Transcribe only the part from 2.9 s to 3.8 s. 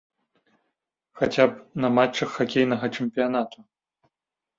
чэмпіянату.